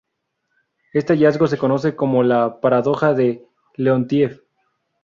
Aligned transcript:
Este 0.93 1.13
hallazgo 1.13 1.45
se 1.45 1.59
conoce 1.59 1.95
como 1.95 2.23
la 2.23 2.59
paradoja 2.59 3.13
de 3.13 3.45
Leontief. 3.75 4.41